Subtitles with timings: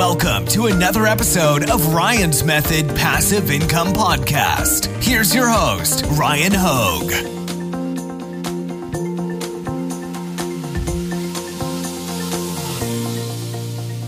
[0.00, 4.86] Welcome to another episode of Ryan's Method Passive Income Podcast.
[5.04, 7.12] Here's your host, Ryan Hogue.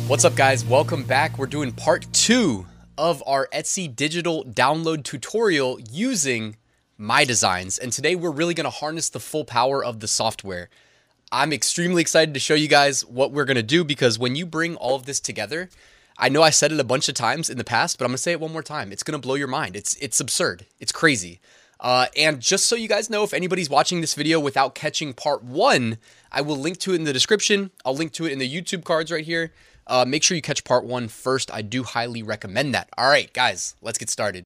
[0.09, 0.65] What's up, guys?
[0.65, 1.37] Welcome back.
[1.37, 2.65] We're doing part two
[2.97, 6.57] of our Etsy digital download tutorial using
[6.97, 7.77] My Designs.
[7.77, 10.71] And today we're really going to harness the full power of the software.
[11.35, 14.45] I'm extremely excited to show you guys what we're going to do because when you
[14.45, 15.71] bring all of this together,
[16.19, 18.17] I know I said it a bunch of times in the past, but I'm going
[18.17, 18.93] to say it one more time.
[18.93, 19.75] It's going to blow your mind.
[19.75, 20.67] It's it's absurd.
[20.79, 21.41] It's crazy.
[21.81, 25.43] Uh, and just so you guys know, if anybody's watching this video without catching part
[25.43, 25.97] one,
[26.31, 27.71] I will link to it in the description.
[27.83, 29.55] I'll link to it in the YouTube cards right here.
[29.87, 31.51] Uh, make sure you catch part one first.
[31.51, 32.91] I do highly recommend that.
[32.99, 34.45] All right, guys, let's get started.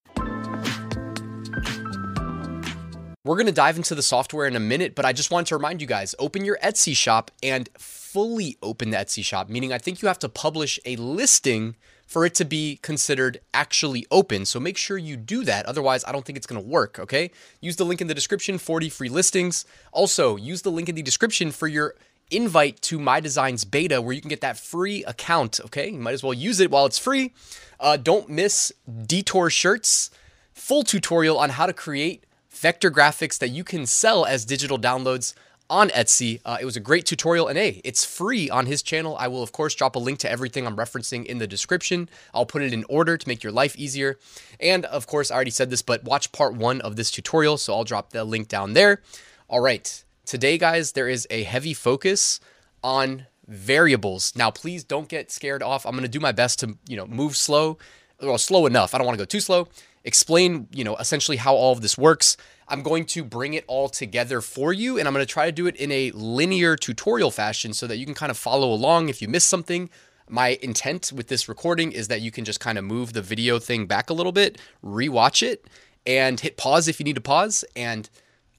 [3.26, 5.56] We're going to dive into the software in a minute, but I just wanted to
[5.56, 9.78] remind you guys open your Etsy shop and fully open the Etsy shop, meaning I
[9.78, 11.74] think you have to publish a listing
[12.06, 14.46] for it to be considered actually open.
[14.46, 15.66] So make sure you do that.
[15.66, 17.00] Otherwise, I don't think it's going to work.
[17.00, 17.32] Okay.
[17.60, 19.64] Use the link in the description 40 free listings.
[19.90, 21.96] Also, use the link in the description for your
[22.30, 25.58] invite to My Designs beta where you can get that free account.
[25.64, 25.88] Okay.
[25.88, 27.34] You might as well use it while it's free.
[27.80, 28.72] Uh, don't miss
[29.04, 30.10] Detour Shirts
[30.54, 32.22] full tutorial on how to create
[32.56, 35.34] vector graphics that you can sell as digital downloads
[35.68, 36.40] on Etsy.
[36.44, 39.16] Uh, it was a great tutorial, and hey, it's free on his channel.
[39.18, 42.08] I will, of course, drop a link to everything I'm referencing in the description.
[42.32, 44.18] I'll put it in order to make your life easier.
[44.60, 47.74] And of course, I already said this, but watch part one of this tutorial, so
[47.74, 49.02] I'll drop the link down there.
[49.48, 52.40] All right, today, guys, there is a heavy focus
[52.82, 54.34] on variables.
[54.36, 55.84] Now, please don't get scared off.
[55.86, 57.78] I'm going to do my best to, you know, move slow,
[58.20, 58.94] well, slow enough.
[58.94, 59.68] I don't want to go too slow
[60.06, 62.36] explain, you know, essentially how all of this works.
[62.68, 65.52] I'm going to bring it all together for you and I'm going to try to
[65.52, 69.08] do it in a linear tutorial fashion so that you can kind of follow along
[69.08, 69.90] if you miss something.
[70.28, 73.58] My intent with this recording is that you can just kind of move the video
[73.58, 75.66] thing back a little bit, rewatch it,
[76.06, 77.64] and hit pause if you need to pause.
[77.74, 78.08] And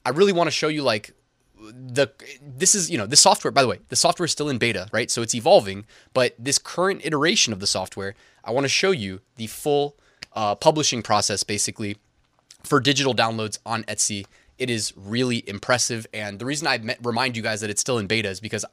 [0.06, 1.12] I really want to show you like
[1.60, 2.08] the
[2.40, 4.88] this is you know this software by the way the software is still in beta
[4.92, 5.84] right so it's evolving
[6.14, 9.96] but this current iteration of the software i want to show you the full
[10.32, 11.96] uh, publishing process basically
[12.64, 14.26] for digital downloads on Etsy.
[14.58, 16.06] It is really impressive.
[16.12, 18.64] And the reason I met, remind you guys that it's still in beta is because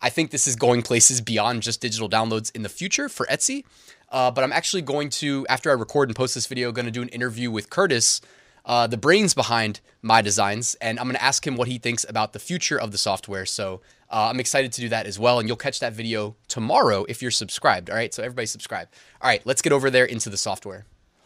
[0.00, 3.64] I think this is going places beyond just digital downloads in the future for Etsy.
[4.10, 6.92] Uh, but I'm actually going to, after I record and post this video, going to
[6.92, 8.20] do an interview with Curtis,
[8.66, 12.04] uh, the brains behind my designs, and I'm going to ask him what he thinks
[12.08, 13.46] about the future of the software.
[13.46, 13.80] So
[14.10, 17.22] uh, I'm excited to do that as well, and you'll catch that video tomorrow if
[17.22, 17.88] you're subscribed.
[17.88, 18.88] All right, so everybody subscribe.
[19.20, 20.84] All right, let's get over there into the software.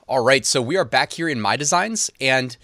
[0.09, 2.57] All right, so we are back here in my designs, and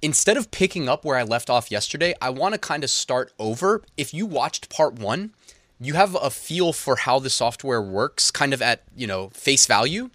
[0.00, 3.32] instead of picking up where I left off yesterday, I want to kind of start
[3.36, 3.82] over.
[3.96, 5.34] If you watched part one,
[5.80, 9.66] you have a feel for how the software works, kind of at you know face
[9.66, 10.10] value.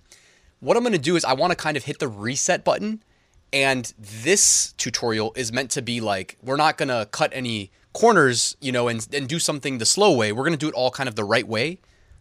[0.61, 3.03] What I'm going to do is I want to kind of hit the reset button,
[3.51, 8.55] and this tutorial is meant to be like we're not going to cut any corners,
[8.61, 10.31] you know, and and do something the slow way.
[10.31, 11.79] We're going to do it all kind of the right way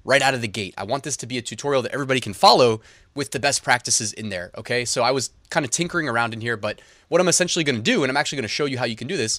[0.08, 0.72] right out of the gate.
[0.78, 2.80] I want this to be a tutorial that everybody can follow
[3.14, 4.50] with the best practices in there.
[4.56, 4.86] Okay.
[4.86, 7.82] So I was kind of tinkering around in here, but what I'm essentially going to
[7.82, 9.38] do, and I'm actually going to show you how you can do this,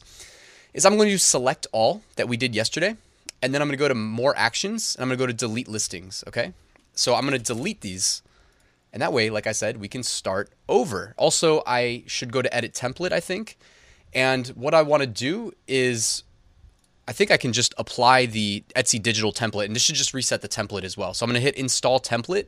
[0.76, 2.96] is I'm going to select all that we did yesterday.
[3.42, 5.34] And then I'm going to go to more actions and I'm going to go to
[5.34, 6.24] delete listings.
[6.28, 6.54] Okay.
[6.94, 8.22] So I'm going to delete these.
[8.94, 11.16] And that way, like I said, we can start over.
[11.18, 13.58] Also, I should go to edit template, I think.
[14.14, 16.24] And what I want to do is
[17.10, 20.44] I think I can just apply the Etsy digital template and this should just reset
[20.44, 21.16] the template as well.
[21.16, 22.46] So I'm going to hit install template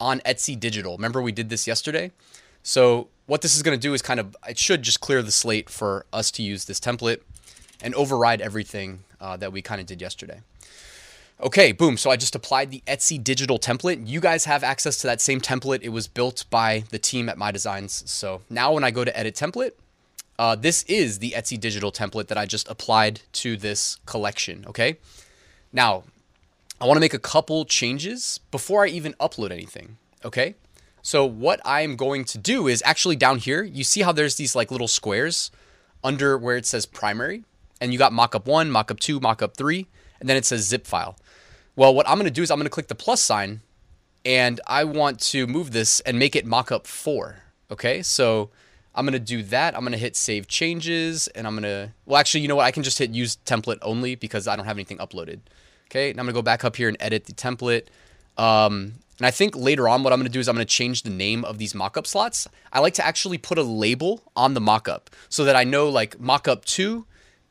[0.00, 0.96] on Etsy digital.
[0.96, 2.10] Remember we did this yesterday?
[2.62, 5.30] So what this is going to do is kind of, it should just clear the
[5.30, 7.20] slate for us to use this template
[7.82, 10.40] and override everything uh, that we kind of did yesterday.
[11.42, 11.98] Okay, boom.
[11.98, 14.08] So I just applied the Etsy digital template.
[14.08, 15.80] You guys have access to that same template.
[15.82, 18.02] It was built by the team at My Designs.
[18.10, 19.72] So now when I go to edit template,
[20.40, 24.96] uh, this is the Etsy digital template that I just applied to this collection, okay?
[25.70, 26.04] Now,
[26.80, 30.54] I want to make a couple changes before I even upload anything, okay?
[31.02, 34.56] So what I'm going to do is actually down here, you see how there's these
[34.56, 35.50] like little squares
[36.02, 37.44] under where it says primary,
[37.78, 39.86] and you got mockup 1, mockup 2, mockup 3,
[40.20, 41.18] and then it says zip file.
[41.76, 43.60] Well, what I'm going to do is I'm going to click the plus sign,
[44.24, 48.00] and I want to move this and make it mockup 4, okay?
[48.00, 48.48] So
[48.94, 49.74] I'm going to do that.
[49.74, 52.64] I'm going to hit save changes and I'm going to, well, actually, you know what?
[52.64, 55.40] I can just hit use template only because I don't have anything uploaded.
[55.88, 56.10] Okay.
[56.10, 57.86] And I'm going to go back up here and edit the template.
[58.36, 60.72] Um, and I think later on, what I'm going to do is I'm going to
[60.72, 62.48] change the name of these mockup slots.
[62.72, 66.18] I like to actually put a label on the mockup so that I know like
[66.18, 67.06] mockup two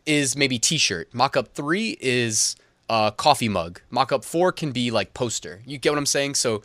[0.06, 1.12] is maybe t-shirt.
[1.14, 2.56] Mockup three is
[2.90, 3.82] uh, coffee mug.
[3.92, 5.62] Mockup four can be like poster.
[5.66, 6.36] You get what I'm saying?
[6.36, 6.64] So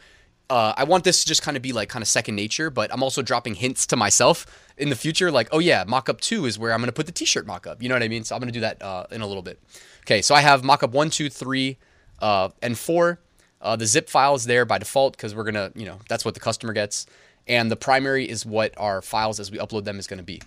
[0.55, 2.93] uh, I want this to just kind of be like kind of second nature, but
[2.95, 4.47] I'm also dropping hints to myself
[4.79, 5.33] in the future.
[5.33, 7.83] Like, oh yeah, mockup two is where I'm going to put the t-shirt mockup.
[7.83, 8.23] You know what I mean?
[8.23, 9.59] So I'm going to do that uh, in a little bit.
[10.03, 11.77] Okay, so I have mockup one, two, three,
[12.21, 13.19] uh, and four.
[13.61, 16.35] Uh, the zip file is there by default because we're gonna, you know, that's what
[16.35, 17.07] the customer gets,
[17.49, 20.41] and the primary is what our files as we upload them is going to be.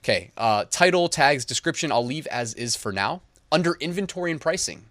[0.00, 3.22] Okay, uh, title, tags, description, I'll leave as is for now.
[3.50, 4.84] Under inventory and pricing,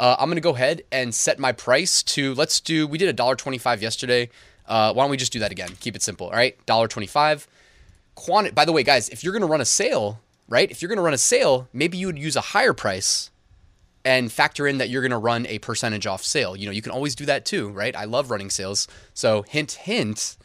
[0.00, 2.86] uh, I'm gonna go ahead and set my price to let's do.
[2.86, 4.30] We did a dollar twenty-five yesterday.
[4.66, 5.68] Uh, why don't we just do that again?
[5.80, 6.26] Keep it simple.
[6.26, 7.46] All right, dollar twenty-five.
[8.14, 8.54] Quantity.
[8.54, 10.68] By the way, guys, if you're gonna run a sale, right?
[10.70, 13.30] If you're gonna run a sale, maybe you would use a higher price
[14.04, 16.56] and factor in that you're going to run a percentage off sale.
[16.56, 17.94] You know, you can always do that too, right?
[17.94, 18.88] I love running sales.
[19.12, 20.38] So, hint, hint,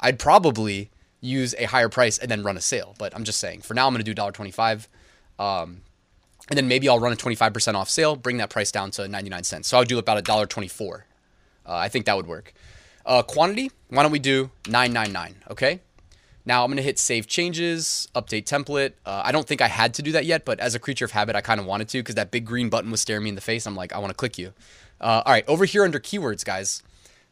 [0.00, 2.94] I'd probably use a higher price and then run a sale.
[2.98, 4.86] But I'm just saying, for now, I'm going to do $1.25.
[5.38, 5.80] Um,
[6.50, 9.44] and then maybe I'll run a 25% off sale, bring that price down to 99
[9.44, 9.68] cents.
[9.68, 10.94] So I'll do about $1.24.
[10.94, 11.02] Uh,
[11.66, 12.52] I think that would work.
[13.06, 15.80] Uh, quantity, why don't we do 999, okay?
[16.44, 18.92] Now I'm to hit save changes, update template.
[19.06, 21.12] Uh, I don't think I had to do that yet, but as a creature of
[21.12, 23.34] habit, I kind of wanted to because that big green button was staring me in
[23.36, 23.66] the face.
[23.66, 24.52] I'm like, I want to click you.
[25.00, 26.82] Uh, all right, over here under keywords, guys.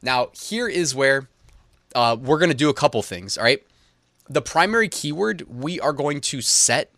[0.00, 1.28] Now here is where
[1.94, 3.62] uh, we're to do a couple things, all right?
[4.30, 6.92] The primary keyword we are going to set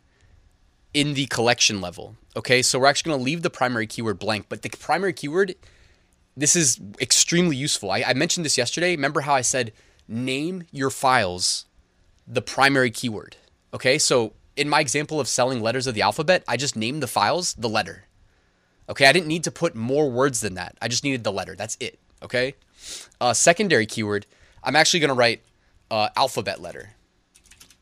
[0.93, 2.17] in the collection level.
[2.37, 5.55] Okay, so we're actually going to leave the primary keyword blank, but the primary keyword,
[6.37, 7.91] this is extremely useful.
[7.91, 8.93] I, I mentioned this yesterday.
[8.93, 9.73] Remember how I said
[10.09, 11.67] name your files
[12.27, 13.37] the primary keyword?
[13.73, 17.07] Okay, so in my example of selling letters of the alphabet, I just named the
[17.07, 18.05] files the letter.
[18.89, 20.77] Okay, I didn't need to put more words than that.
[20.83, 21.55] I just needed the letter.
[21.55, 21.99] That's it.
[22.23, 22.55] Okay,
[23.21, 24.27] uh, secondary keyword,
[24.63, 25.43] I'm actually going to write
[25.91, 26.91] uh, alphabet letter.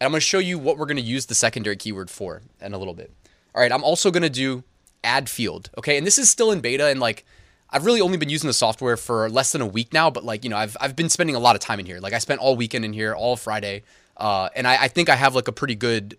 [0.01, 2.43] And I'm going to show you what we're going to use the secondary keyword for
[2.61, 3.13] in a little bit.
[3.55, 4.63] All right, I'm also going to do
[5.03, 5.71] add field.
[5.79, 7.25] Okay, and this is still in beta and like
[7.71, 10.43] I've really only been using the software for less than a week now, but like,
[10.43, 12.01] you know, I've, I've been spending a lot of time in here.
[12.01, 13.83] Like I spent all weekend in here, all Friday.
[14.17, 16.17] Uh, and I, I think I have like a pretty good,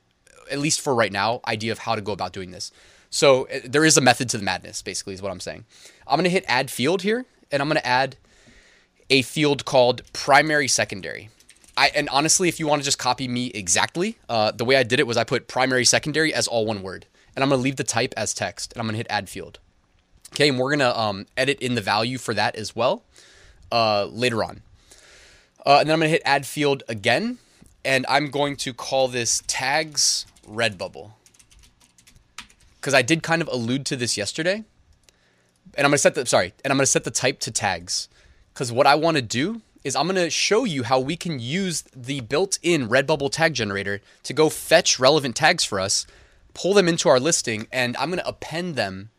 [0.52, 2.72] at least for right now, idea of how to go about doing this.
[3.10, 5.66] So uh, there is a method to the madness, basically, is what I'm saying.
[6.08, 8.18] I'm going to hit add field here, and I'm going to add
[9.10, 11.30] a field called primary secondary.
[11.80, 14.84] I, and honestly, if you want to just copy me exactly, uh, the way I
[14.84, 17.78] did it was I put primary secondary as all one word, and I'm gonna leave
[17.78, 19.60] the type as text, and I'm gonna hit add field.
[20.34, 23.04] Okay, and we're gonna um, edit in the value for that as well
[23.72, 24.62] uh, later on.
[25.66, 27.38] Uh, and then I'm gonna hit add field again,
[27.86, 31.12] and I'm going to call this tags redbubble
[32.82, 34.66] because I did kind of allude to this yesterday.
[35.76, 38.10] And I'm gonna set the sorry, and I'm gonna set the type to tags
[38.54, 41.40] because what I want to do is I'm going to show you how we can
[41.40, 46.06] use the built-in Redbubble tag generator to go fetch relevant tags for us,
[46.54, 49.10] pull them into our listing, and I'm going to append them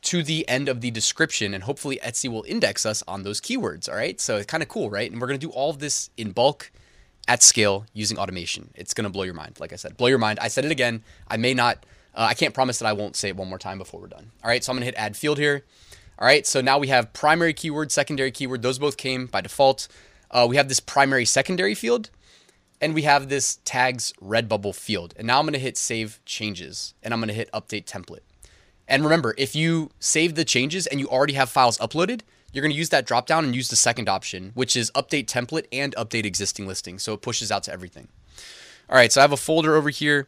[0.00, 3.88] to the end of the description and hopefully Etsy will index us on those keywords,
[3.88, 4.20] all right?
[4.20, 5.10] So it's kind of cool, right?
[5.10, 6.70] And we're going to do all of this in bulk
[7.26, 8.70] at scale using automation.
[8.74, 9.96] It's going to blow your mind, like I said.
[9.96, 10.38] Blow your mind.
[10.40, 11.02] I said it again.
[11.26, 11.84] I may not
[12.18, 14.32] uh, I can't promise that I won't say it one more time before we're done.
[14.42, 15.64] All right, so I'm going to hit add field here.
[16.20, 18.62] All right, so now we have primary keyword, secondary keyword.
[18.62, 19.86] Those both came by default.
[20.32, 22.10] Uh, we have this primary secondary field,
[22.80, 25.14] and we have this tags Redbubble field.
[25.16, 28.22] And now I'm to hit save changes, and I'm to hit update template.
[28.88, 32.22] And remember, if you save the changes and you already have files uploaded,
[32.52, 35.66] you're to use that drop down and use the second option, which is update template
[35.70, 36.98] and update existing listing.
[36.98, 38.08] So it pushes out to everything.
[38.90, 40.26] All right, so I have a folder over here.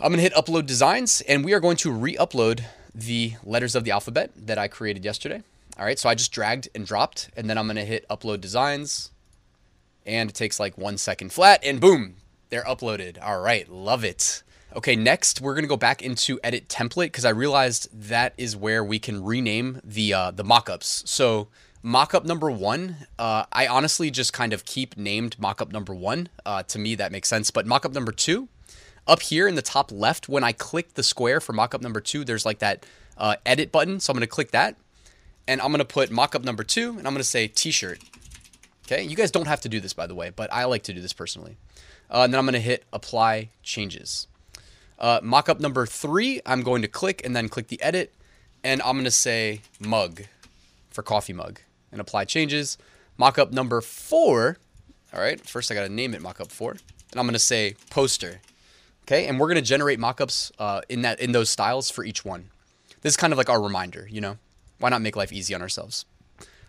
[0.00, 3.84] I'm to hit upload designs, and we are going to re upload the letters of
[3.84, 5.42] the alphabet that I created yesterday.
[5.78, 9.10] All right, so I just dragged and dropped, and then I'm gonna hit upload designs,
[10.04, 12.16] and it takes like one second flat, and boom,
[12.50, 13.18] they're uploaded.
[13.22, 14.42] All right, love it.
[14.76, 18.84] Okay, next we're gonna go back into edit template because I realized that is where
[18.84, 21.08] we can rename the uh, the mockups.
[21.08, 21.48] So
[21.84, 26.28] mockup number one, uh, I honestly just kind of keep named mockup number one.
[26.44, 27.50] Uh, to me, that makes sense.
[27.50, 28.48] But mockup number two,
[29.10, 32.24] up here in the top left, when I click the square for mockup number two,
[32.24, 32.86] there's like that
[33.18, 33.98] uh, edit button.
[33.98, 34.76] So I'm going to click that.
[35.48, 37.98] And I'm going to put mockup number two, and I'm going to say t-shirt.
[38.86, 40.94] Okay, you guys don't have to do this, by the way, but I like to
[40.94, 41.56] do this personally.
[42.08, 44.28] Uh, and then I'm going to hit apply changes.
[44.98, 48.14] Uh, mockup number three, I'm going to click and then click the edit.
[48.62, 50.22] And I'm going to say mug
[50.90, 52.78] for coffee mug and apply changes.
[53.18, 54.58] Mockup number four,
[55.12, 56.72] all right, first I got to name it mockup four.
[56.72, 58.40] And I'm going to say poster.
[59.10, 62.48] Okay, and we're gonna generate mockups uh, in that in those styles for each one.
[63.00, 64.38] This is kind of like our reminder, you know.
[64.78, 66.04] Why not make life easy on ourselves?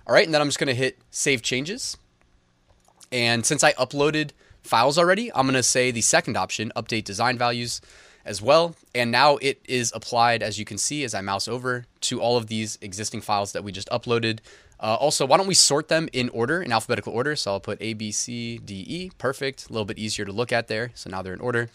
[0.08, 1.98] All right, and then I'm just gonna hit save changes.
[3.12, 4.32] And since I uploaded
[4.64, 7.80] files already, I'm gonna say the second option, update design values.
[8.24, 8.76] as well.
[8.94, 12.38] And now it is applied, as you can see, as I mouse over to all
[12.38, 14.42] of these existing files that we just uploaded.
[14.80, 17.36] Uh, also, why don't we sort them in order, in alphabetical order?
[17.36, 19.12] So I'll put A, B, C, D, E.
[19.18, 19.70] Perfect.
[19.70, 20.92] A little bit easier to look at there.
[20.94, 21.70] So now they're in order.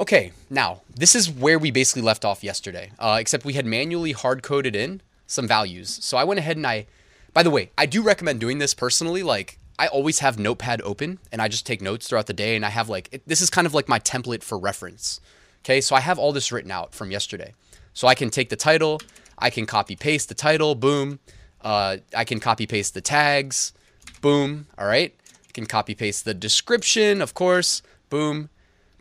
[0.00, 4.12] Okay, now this is where we basically left off yesterday, uh, except we had manually
[4.12, 5.98] hard coded in some values.
[6.02, 6.86] So I went ahead and I,
[7.34, 9.22] by the way, I do recommend doing this personally.
[9.22, 12.64] Like I always have Notepad open and I just take notes throughout the day, and
[12.64, 15.20] I have like it, this is kind of like my template for reference.
[15.62, 17.52] Okay, so I have all this written out from yesterday.
[17.92, 19.02] So I can take the title,
[19.36, 21.18] I can copy paste the title, boom.
[21.60, 23.74] Uh, I can copy paste the tags,
[24.22, 24.66] boom.
[24.78, 25.14] All right.
[25.46, 28.48] I can copy paste the description, of course, boom.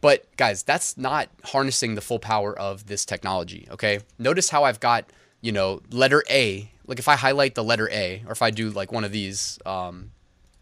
[0.01, 3.67] But guys, that's not harnessing the full power of this technology.
[3.71, 3.99] Okay.
[4.17, 6.71] Notice how I've got, you know, letter A.
[6.85, 9.59] Like if I highlight the letter A, or if I do like one of these,
[9.65, 10.11] um,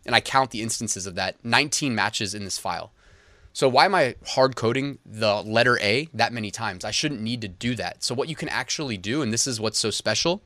[0.06, 2.92] and I count the instances of that, 19 matches in this file.
[3.54, 6.86] So why am I hard coding the letter A that many times?
[6.86, 8.04] I shouldn't need to do that.
[8.04, 10.44] So what you can actually do, and this is what's so special,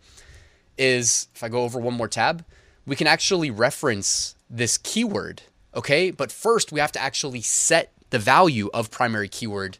[0.77, 2.45] is if I go over one more tab,
[2.85, 5.41] we can actually reference this keyword.
[5.75, 6.11] Okay.
[6.11, 9.77] But first we have to actually set the value of primary keyword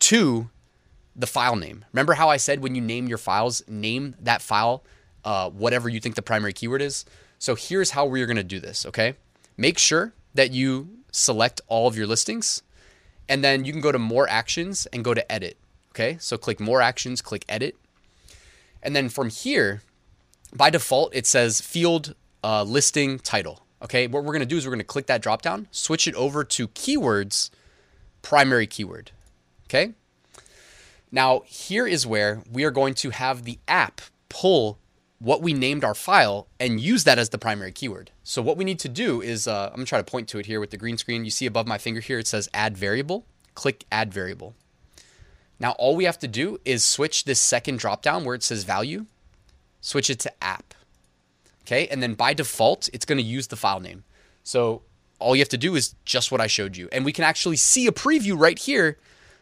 [0.00, 0.50] to
[1.14, 1.84] the file name.
[1.92, 4.82] Remember how I said when you name your files, name that file
[5.24, 7.04] uh, whatever you think the primary keyword is?
[7.38, 8.86] So here's how we're going to do this.
[8.86, 9.14] Okay.
[9.56, 12.62] Make sure that you select all of your listings,
[13.28, 15.56] and then you can go to more actions and go to edit.
[15.90, 17.76] Okay, so click more actions, click edit.
[18.82, 19.82] And then from here,
[20.54, 23.66] by default, it says field uh, listing title.
[23.82, 26.44] Okay, what we're gonna do is we're gonna click that drop down, switch it over
[26.44, 27.50] to keywords,
[28.22, 29.12] primary keyword.
[29.66, 29.94] Okay,
[31.12, 34.78] now here is where we are going to have the app pull
[35.20, 38.10] what we named our file and use that as the primary keyword.
[38.22, 40.46] So what we need to do is, uh, I'm gonna try to point to it
[40.46, 41.24] here with the green screen.
[41.24, 43.26] You see above my finger here, it says add variable.
[43.54, 44.54] Click add variable.
[45.58, 49.06] Now all we have to do is switch this second dropdown where it says value,
[49.80, 50.74] switch it to app.
[51.68, 54.04] Okay, and then by default, it's gonna use the file name.
[54.42, 54.82] So
[55.18, 56.88] all you have to do is just what I showed you.
[56.90, 58.96] And we can actually see a preview right here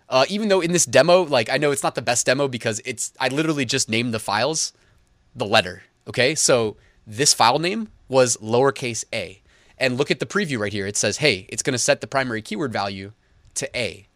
[0.08, 2.80] uh, even though in this demo, like I know it's not the best demo because
[2.84, 4.72] it's I literally just named the files,
[5.34, 5.82] the letter.
[6.06, 9.42] Okay, so this file name was lowercase a.
[9.78, 10.86] And look at the preview right here.
[10.86, 13.12] It says, hey, it's going to set the primary keyword value
[13.56, 14.06] to A.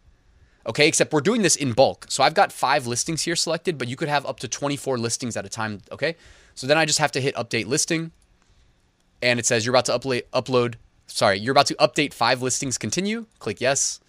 [0.65, 2.07] Okay, except we're doing this in bulk.
[2.09, 5.37] So I've got five listings here selected, but you could have up to 24 listings
[5.37, 5.81] at a time.
[5.91, 6.15] Okay,
[6.55, 8.11] so then I just have to hit update listing.
[9.21, 10.75] And it says you're about to upload, upload,
[11.07, 13.25] sorry, you're about to update five listings, continue.
[13.39, 13.99] Click yes.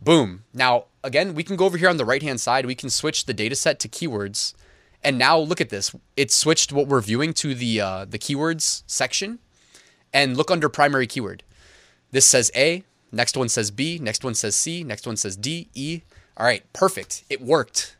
[0.00, 0.44] Boom.
[0.52, 2.66] Now, again, we can go over here on the right hand side.
[2.66, 4.54] We can switch the data set to keywords
[5.04, 5.94] and now look at this.
[6.16, 9.38] It switched what we're viewing to the uh, the keywords section.
[10.12, 11.42] And look under primary keyword.
[12.12, 15.68] This says A, next one says B, next one says C, next one says D,
[15.74, 16.02] E.
[16.36, 17.24] All right, perfect.
[17.28, 17.96] It worked.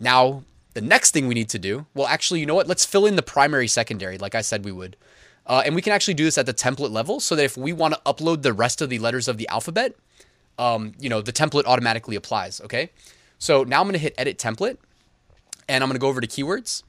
[0.00, 0.44] Now,
[0.74, 2.66] the next thing we need to do, well, actually, you know what?
[2.66, 4.96] Let's fill in the primary secondary like I said we would.
[5.46, 7.72] Uh, and we can actually do this at the template level so that if we
[7.72, 9.94] want to upload the rest of the letters of the alphabet,
[10.58, 12.90] um, you know, the template automatically applies, okay?
[13.38, 14.78] So now I'm going to hit edit template
[15.68, 16.82] and I'm going to go over to keywords.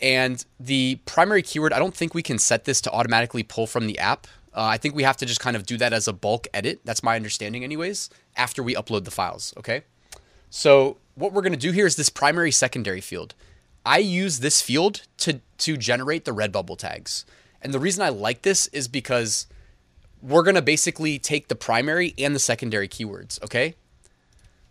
[0.00, 3.86] And the primary keyword, I don't think we can set this to automatically pull from
[3.86, 4.26] the app.
[4.54, 6.80] Uh, I think we have to just kind of do that as a bulk edit.
[6.84, 9.54] That's my understanding, anyways, after we upload the files.
[9.56, 9.82] Okay.
[10.50, 13.34] So, what we're going to do here is this primary secondary field.
[13.84, 17.24] I use this field to, to generate the Redbubble tags.
[17.60, 19.46] And the reason I like this is because
[20.22, 23.42] we're going to basically take the primary and the secondary keywords.
[23.42, 23.74] Okay.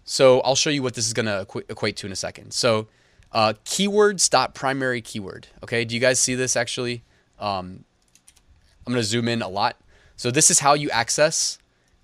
[0.06, 2.54] So, I'll show you what this is going to equate to in a second.
[2.54, 2.88] So,
[3.34, 5.48] uh, keywords dot primary keyword.
[5.63, 7.04] Okay, do you guys see this actually?
[7.39, 7.84] Um,
[8.86, 9.75] I'm going to zoom in a lot.
[10.16, 11.60] So this is how you access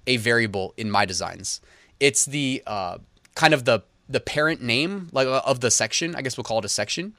[0.05, 1.61] a variable in my designs.
[2.01, 2.97] It's the uh,
[3.35, 6.15] kind of the the parent name like uh, of the section.
[6.15, 7.13] I guess we'll call it a section.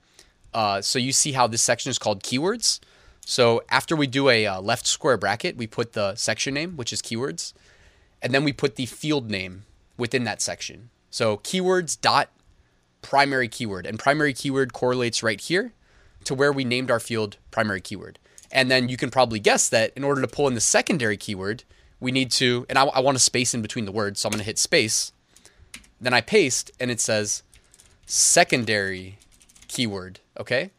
[0.53, 2.81] Uh, so you see how this section is called keywords.
[3.27, 6.93] So after we do a uh, left square bracket, we put the section name, which
[6.93, 7.53] is keywords,
[8.23, 9.65] and then we put the field name
[9.97, 10.91] within that section.
[11.11, 12.29] So keywords dot
[13.03, 13.87] primary keyword.
[13.87, 15.73] And primary keyword correlates right here
[16.25, 18.19] to where we named our field primary keyword.
[18.51, 21.65] And then you can probably guess that in order to pull in the secondary keyword,
[22.01, 24.31] we need to, and I, I want a space in between the words, so I'm
[24.31, 25.13] going to hit space.
[26.05, 27.43] Then I paste, and it says
[28.07, 29.19] secondary
[29.69, 30.21] keyword.
[30.39, 30.71] Okay?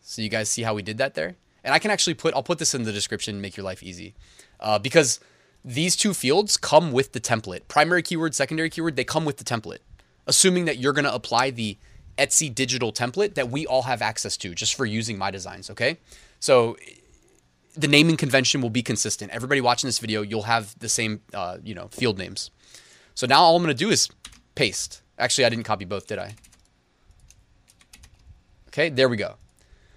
[0.00, 1.36] So you guys see how we did that there?
[1.64, 4.14] And I can actually put, I'll put this in the description, make your life easy.
[4.60, 5.18] Uh, because
[5.64, 7.66] these two fields come with the template.
[7.66, 9.80] Primary keyword, secondary keyword, they come with the template
[10.26, 11.78] assuming that you're going to apply the
[12.18, 15.98] Etsy digital template that we all have access to just for using my designs, okay?
[16.40, 16.76] So
[17.76, 19.30] the naming convention will be consistent.
[19.32, 22.50] Everybody watching this video, you'll have the same, uh, you know, field names.
[23.14, 24.08] So now all I'm going to do is
[24.56, 25.02] paste.
[25.18, 26.34] Actually, I didn't copy both, did I?
[28.68, 29.36] Okay, there we go.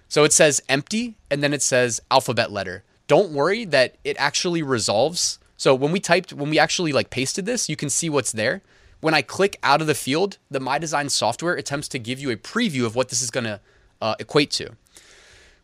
[0.08, 2.84] So it says empty and then it says alphabet letter.
[3.08, 5.38] Don't worry that it actually resolves.
[5.56, 8.62] So when we typed, when we actually like pasted this, you can see what's there.
[9.00, 12.30] When I click out of the field, the My Design software attempts to give you
[12.30, 13.60] a preview of what this is going to
[14.00, 14.76] uh, equate to.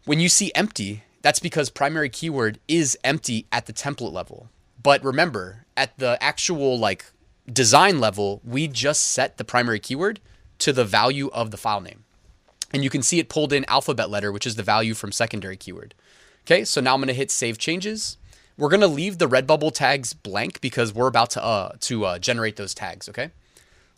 [0.04, 4.48] When you see empty, that's because primary keyword is empty at the template level.
[4.82, 7.06] But remember, at the actual like
[7.50, 10.20] design level, we just set the primary keyword
[10.58, 12.04] to the value of the file name.
[12.72, 15.56] And you can see it pulled in alphabet letter, which is the value from secondary
[15.56, 15.94] keyword.
[16.44, 18.18] Okay, so now I'm to hit save changes.
[18.56, 22.56] We're to leave the Redbubble tags blank because we're about to, uh, to uh, generate
[22.56, 23.30] those tags, okay?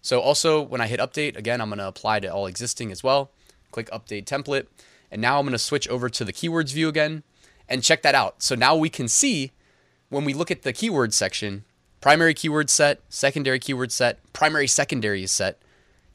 [0.02, 3.30] So also when I hit update, again, I'm to apply to all existing as well.
[3.70, 4.66] Click update template.
[5.10, 7.22] And now I'm to switch over to the keywords view again
[7.68, 8.42] and check that out.
[8.42, 9.52] So now we can see
[10.08, 11.64] when we look at the keyword section,
[12.00, 15.60] primary keyword set, secondary keyword set, primary secondary is set.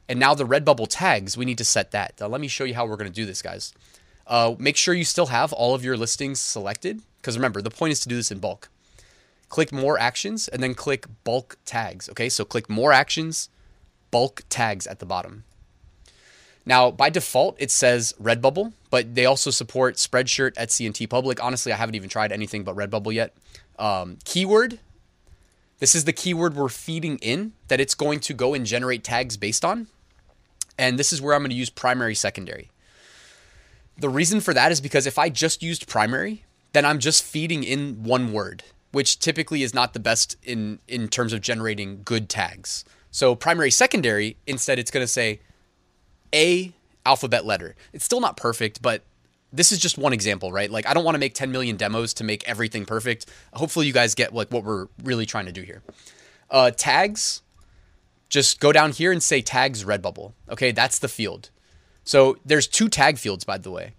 [0.08, 2.14] And now the Redbubble tags, we need to set that.
[2.20, 3.72] Now let me show you how we're going to do this, guys.
[4.26, 7.92] Uh, make sure you still have all of your listings selected because remember, the point
[7.92, 8.68] is to do this in bulk.
[9.48, 12.08] Click more actions and then click bulk tags.
[12.10, 13.48] Okay, so click more actions,
[14.10, 15.44] bulk tags at the bottom.
[16.66, 21.38] Now, by default, it says Redbubble, but they also support Spreadshirt, Etsy, and TeePublic.
[21.42, 23.34] Honestly, I haven't even tried anything but Redbubble yet.
[23.78, 24.78] Um, keyword.
[25.84, 29.36] This is the keyword we're feeding in that it's going to go and generate tags
[29.36, 29.88] based on.
[30.78, 32.70] And this is where I'm going to use primary, secondary.
[33.98, 37.64] The reason for that is because if I just used primary, then I'm just feeding
[37.64, 38.62] in one word,
[38.92, 42.86] which typically is not the best in, in terms of generating good tags.
[43.10, 45.40] So primary, secondary, instead it's going to say
[46.34, 46.72] a
[47.04, 47.76] alphabet letter.
[47.92, 49.02] It's still not perfect, but
[49.54, 50.70] this is just one example, right?
[50.70, 53.26] Like I don't want to make 10 million demos to make everything perfect.
[53.52, 55.82] Hopefully you guys get like what we're really trying to do here.
[56.50, 57.42] Uh, tags,
[58.28, 60.32] just go down here and say tags Redbubble.
[60.50, 61.50] Okay, that's the field.
[62.02, 63.94] So there's two tag fields, by the way.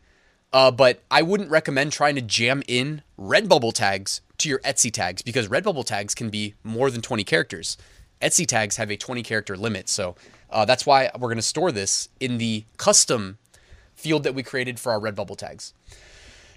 [0.52, 5.22] Uh, but I wouldn't recommend trying to jam in Redbubble tags to your Etsy tags
[5.22, 7.78] because Redbubble tags can be more than 20 characters.
[8.22, 9.90] Etsy tags have a 20 character limit.
[9.90, 10.16] So
[10.50, 13.38] uh, that's why we're going to store this in the custom
[13.96, 15.74] field that we created for our Redbubble tags.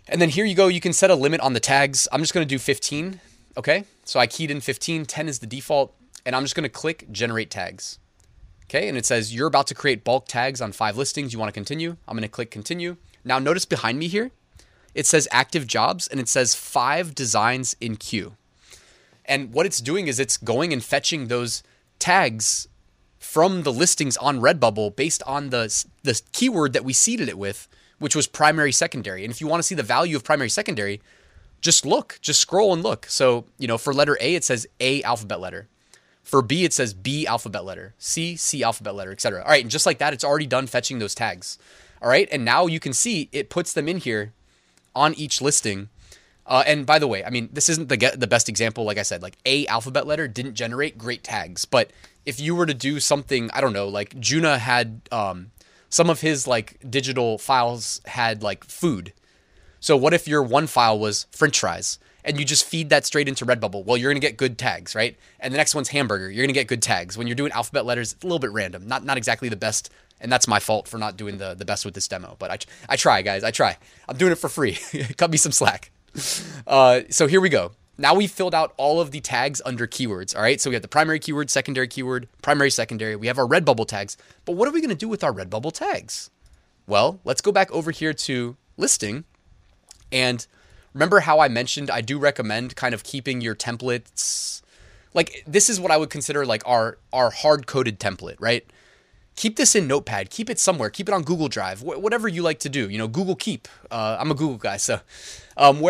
[0.09, 0.68] And then here you go.
[0.68, 2.09] You can set a limit on the tags.
[2.11, 3.20] I'm just to do 15.
[3.57, 3.85] Okay.
[4.05, 5.05] So I keyed in 15.
[5.05, 5.94] 10 is the default.
[6.24, 7.98] And I'm just to click generate tags.
[8.64, 8.88] Okay.
[8.88, 11.33] And it says you're about to create bulk tags on five listings.
[11.33, 11.96] You want to continue.
[12.07, 12.96] I'm to click continue.
[13.24, 14.31] Now notice behind me here,
[14.94, 18.37] it says active jobs and it says five designs in queue.
[19.24, 21.62] And what it's doing is it's going and fetching those
[21.98, 22.68] tags
[23.18, 27.68] from the listings on Redbubble based on the, the keyword that we seeded it with,
[27.98, 29.24] which was primary secondary.
[29.24, 31.00] And if you want to see the value of primary secondary,
[31.61, 33.07] just look, just scroll and look.
[33.07, 35.68] So, you know, for letter A, it says A alphabet letter.
[36.22, 39.42] For B, it says B alphabet letter, C, C alphabet letter, etc.
[39.42, 41.59] All right, and just like that, it's already done fetching those tags.
[42.02, 44.35] All right, and now you can see it puts them in here
[44.94, 45.88] on each listing
[46.48, 48.85] uh, and by the way, I mean this isn't the the best example.
[48.85, 51.66] Like I said, like a alphabet letter didn't generate great tags.
[51.66, 51.90] But
[52.28, 55.50] if you were to do something, I don't know, like Juna had um,
[55.88, 59.14] some of his like digital files had like food.
[59.80, 63.28] So what if your one file was French fries and you just feed that straight
[63.28, 63.82] into Redbubble?
[63.82, 65.16] Well, you're gonna get good tags, right?
[65.40, 66.30] And the next one's hamburger.
[66.30, 67.16] You're gonna get good tags.
[67.16, 68.86] When you're doing alphabet letters, it's a little bit random.
[68.86, 71.86] Not not exactly the best and that's my fault for not doing the, the best
[71.86, 72.36] with this demo.
[72.38, 72.58] But I,
[72.90, 73.42] I try, guys.
[73.42, 73.78] I try.
[74.06, 74.76] I'm doing it for free.
[75.16, 75.90] Cut me some slack.
[76.66, 77.72] Uh, so here we go.
[78.00, 80.34] Now we've filled out all of the tags under keywords.
[80.34, 80.61] All right.
[80.61, 83.16] So we have the primary keyword, secondary keyword, primary, secondary.
[83.16, 84.16] We have our Redbubble tags.
[84.44, 86.30] But what are we going to do with our Redbubble tags?
[86.87, 89.24] Well, let's go back over here to listing.
[90.12, 90.46] And
[90.94, 94.62] remember how I mentioned I do recommend kind of keeping your templates.
[95.12, 98.64] Like this is what I would consider like our our hard coded template, right?
[99.38, 100.31] Keep this in Notepad.
[100.31, 100.90] Keep it somewhere.
[100.90, 101.81] Keep it on Google Drive.
[101.81, 102.90] Wh- whatever you like to do.
[102.90, 103.68] You know, Google Keep.
[103.90, 105.01] Uh, I'm a Google guy, so
[105.57, 105.83] um,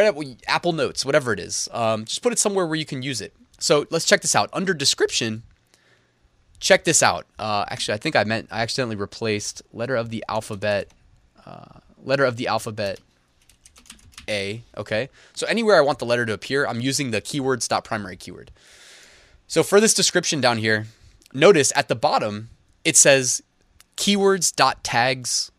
[0.47, 1.69] Apple Notes, whatever it is.
[1.73, 3.35] Um, just put it somewhere where you can use it.
[3.59, 4.51] So let's check this out.
[4.53, 5.43] Under description,
[6.61, 7.27] check this out.
[7.39, 10.89] Uh, actually, I think I meant I accidentally replaced letter of the alphabet.
[11.45, 13.01] Uh, letter of the alphabet.
[14.29, 14.63] A.
[14.77, 15.09] Okay.
[15.33, 18.51] So anywhere I want the letter to appear, I'm using the keywords.primary keyword.
[19.47, 20.87] So for this description down here,
[21.33, 22.51] notice at the bottom
[22.85, 23.43] it says
[23.97, 25.53] keywords.tags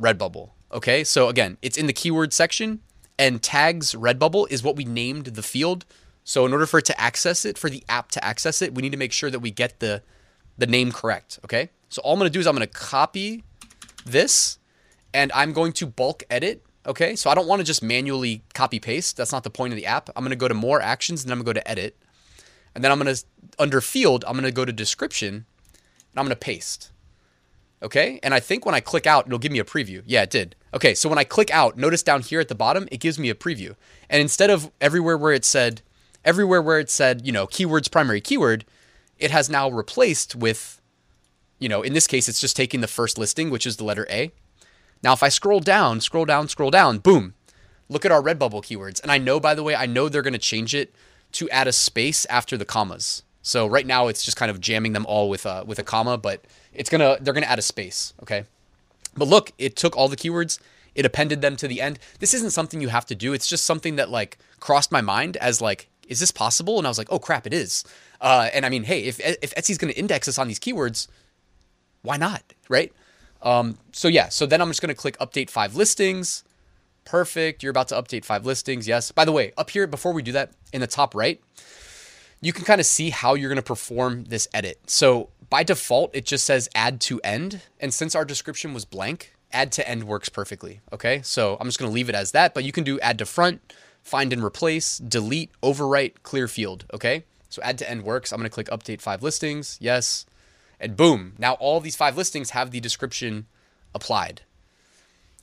[0.00, 0.50] Redbubble.
[0.70, 2.80] Okay, so again, it's in the keyword section,
[3.18, 5.84] and tags Redbubble is what we named the field.
[6.24, 8.82] So in order for it to access it, for the app to access it, we
[8.82, 10.02] need to make sure that we get the
[10.58, 11.38] the name correct.
[11.44, 13.44] Okay, so all I'm gonna do is I'm gonna copy
[14.04, 14.58] this,
[15.14, 16.64] and I'm going to bulk edit.
[16.86, 19.16] Okay, so I don't want to just manually copy paste.
[19.16, 20.10] That's not the point of the app.
[20.14, 21.96] I'm gonna go to more actions, and I'm gonna go to edit,
[22.74, 23.16] and then I'm gonna
[23.58, 25.46] under field, I'm gonna go to description,
[26.12, 26.90] and I'm going to paste.
[27.82, 28.18] Okay.
[28.22, 30.02] And I think when I click out, it'll give me a preview.
[30.04, 30.56] Yeah, it did.
[30.74, 30.94] Okay.
[30.94, 33.34] So when I click out, notice down here at the bottom, it gives me a
[33.34, 33.76] preview.
[34.10, 35.82] And instead of everywhere where it said,
[36.24, 38.64] everywhere where it said, you know, keywords primary keyword,
[39.18, 40.80] it has now replaced with,
[41.58, 44.06] you know, in this case, it's just taking the first listing, which is the letter
[44.10, 44.32] A.
[45.02, 47.34] Now, if I scroll down, scroll down, scroll down, boom,
[47.88, 49.00] look at our Redbubble keywords.
[49.02, 50.94] And I know, by the way, I know they're going to change it
[51.32, 53.22] to add a space after the commas.
[53.48, 56.18] So right now it's just kind of jamming them all with a with a comma,
[56.18, 58.12] but it's gonna they're gonna add a space.
[58.22, 58.44] Okay,
[59.16, 60.58] but look, it took all the keywords,
[60.94, 61.98] it appended them to the end.
[62.18, 63.32] This isn't something you have to do.
[63.32, 66.76] It's just something that like crossed my mind as like, is this possible?
[66.76, 67.84] And I was like, oh crap, it is.
[68.20, 71.08] Uh, and I mean, hey, if if Etsy's gonna index us on these keywords,
[72.02, 72.92] why not, right?
[73.40, 76.44] Um, so yeah, so then I'm just gonna click update five listings.
[77.06, 77.62] Perfect.
[77.62, 78.86] You're about to update five listings.
[78.86, 79.10] Yes.
[79.10, 81.40] By the way, up here before we do that, in the top right,
[82.40, 84.78] you can kind of see how you're going to perform this edit.
[84.86, 87.62] So by default, it just says add to end.
[87.80, 90.80] And since our description was blank, add to end works perfectly.
[90.92, 91.20] Okay.
[91.22, 93.26] So I'm just going to leave it as that, but you can do add to
[93.26, 93.72] front,
[94.02, 96.84] find and replace, delete, overwrite, clear field.
[96.92, 97.24] Okay.
[97.48, 98.32] So add to end works.
[98.32, 99.78] I'm going to click update five listings.
[99.80, 100.26] Yes.
[100.78, 101.34] And boom.
[101.38, 103.46] Now all these five listings have the description
[103.94, 104.42] applied.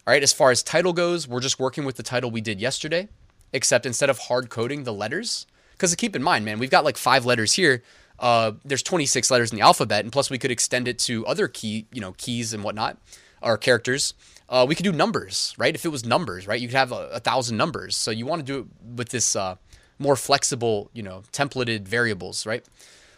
[0.08, 0.24] All right.
[0.24, 3.10] As far as title goes, we're just working with the title we did yesterday,
[3.52, 6.98] except instead of hard coding the letters, because keep in mind, man, we've got like
[6.98, 7.84] five letters here.
[8.18, 11.48] Uh, there's 26 letters in the alphabet, and plus we could extend it to other
[11.48, 12.98] key, you know, keys and whatnot,
[13.42, 14.14] or characters.
[14.48, 15.76] Uh, we could do numbers, right?
[15.76, 17.96] If it was numbers, right, you could have a, a thousand numbers.
[17.96, 19.56] So you want to do it with this uh,
[20.00, 22.64] more flexible, you know, templated variables, right?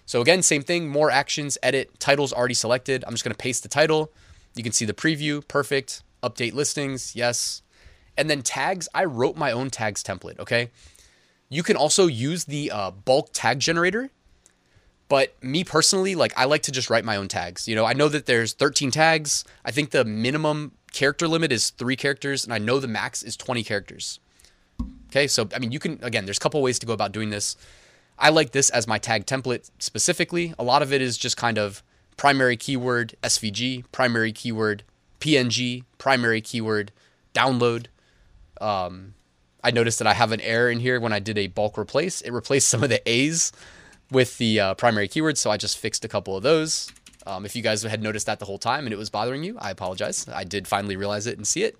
[0.06, 3.04] So again, same thing, more actions, edit, titles already selected.
[3.06, 4.12] I'm just going to paste the title.
[4.56, 6.02] You can see the preview, perfect.
[6.24, 7.62] Update listings, yes.
[8.18, 10.72] And then tags, I wrote my own tags template, okay?
[11.50, 14.10] You can also use the uh, bulk tag generator.
[15.10, 17.68] But me personally, like I like to just write my own tags.
[17.68, 19.46] You know, I know that there's 13 tags.
[19.64, 23.38] I think the minimum character limit is three characters, and I know the max is
[23.38, 24.20] 20 characters.
[25.10, 26.26] Okay, so I mean, you can again.
[26.26, 27.56] There's a couple ways to go about doing this.
[28.20, 30.54] I like this as my tag template specifically.
[30.60, 31.84] A lot of it is just kind of
[32.18, 34.84] primary keyword SVG, primary keyword
[35.20, 36.92] PNG, primary keyword
[37.34, 37.86] download.
[38.60, 39.14] Um,
[39.68, 42.22] I noticed that I have an error in here when I did a bulk replace.
[42.22, 43.52] It replaced some of the A's
[44.10, 46.90] with the uh, primary keywords, so I just fixed a couple of those.
[47.26, 49.58] Um, if you guys had noticed that the whole time and it was bothering you,
[49.60, 50.26] I apologize.
[50.34, 51.76] I did finally realize it and see it.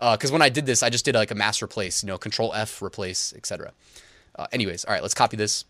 [0.00, 2.16] Because uh, when I did this, I just did like a mass replace, you know,
[2.16, 3.72] Control F replace, etc.
[4.34, 5.66] Uh, anyways, all right, let's copy this,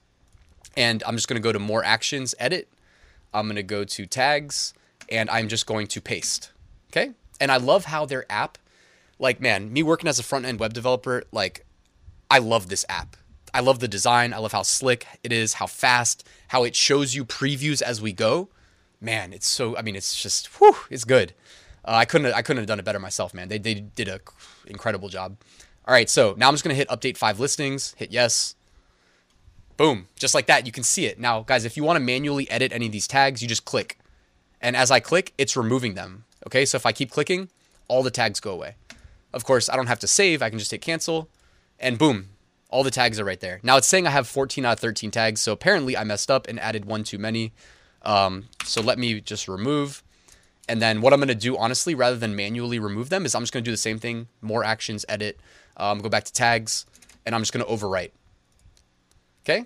[0.76, 2.68] and I'm just going to go to more actions, edit.
[3.34, 4.74] I'm going to go to tags,
[5.10, 6.52] and I'm just going to paste.
[6.92, 8.58] Okay, and I love how their app
[9.18, 11.64] like man, me working as a front end web developer, like
[12.30, 13.16] I love this app.
[13.54, 14.34] I love the design.
[14.34, 18.12] I love how slick it is, how fast, how it shows you previews as we
[18.12, 18.48] go.
[19.00, 19.76] Man, it's so.
[19.76, 21.32] I mean, it's just, whew, it's good.
[21.84, 23.48] Uh, I couldn't, I couldn't have done it better myself, man.
[23.48, 24.20] They, they did a
[24.66, 25.36] incredible job.
[25.86, 27.94] All right, so now I'm just gonna hit update five listings.
[27.96, 28.54] Hit yes.
[29.76, 30.66] Boom, just like that.
[30.66, 31.64] You can see it now, guys.
[31.64, 33.98] If you want to manually edit any of these tags, you just click,
[34.60, 36.24] and as I click, it's removing them.
[36.46, 37.48] Okay, so if I keep clicking,
[37.86, 38.74] all the tags go away.
[39.32, 40.42] Of course, I don't have to save.
[40.42, 41.28] I can just hit cancel
[41.80, 42.30] and boom,
[42.70, 43.60] all the tags are right there.
[43.62, 45.40] Now it's saying I have 14 out of 13 tags.
[45.40, 47.52] So apparently I messed up and added one too many.
[48.02, 50.02] Um, so let me just remove.
[50.68, 53.42] And then what I'm going to do, honestly, rather than manually remove them, is I'm
[53.42, 54.28] just going to do the same thing.
[54.42, 55.40] More actions, edit,
[55.78, 56.84] um, go back to tags,
[57.24, 58.10] and I'm just going to overwrite.
[59.44, 59.64] Okay?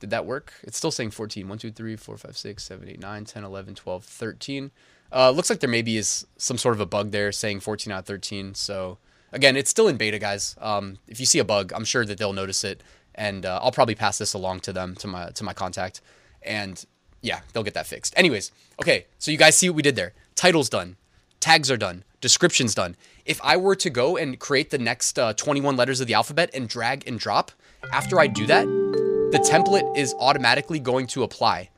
[0.00, 0.52] Did that work?
[0.62, 1.48] It's still saying 14.
[1.48, 4.70] 1, 2, 3, 4, 5, 6, 7, 8, 9, 10, 11, 12, 13.
[5.12, 8.00] Uh, looks like there maybe is some sort of a bug there saying 14 out
[8.00, 8.54] of 13.
[8.54, 8.98] So
[9.32, 10.56] again, it's still in beta, guys.
[10.60, 12.82] Um, if you see a bug, I'm sure that they'll notice it,
[13.14, 16.00] and uh, I'll probably pass this along to them to my to my contact,
[16.42, 16.82] and
[17.20, 18.14] yeah, they'll get that fixed.
[18.16, 20.14] Anyways, okay, so you guys see what we did there.
[20.34, 20.96] Titles done,
[21.40, 22.96] tags are done, descriptions done.
[23.26, 26.50] If I were to go and create the next uh, 21 letters of the alphabet
[26.54, 27.52] and drag and drop,
[27.92, 31.70] after I do that, the template is automatically going to apply.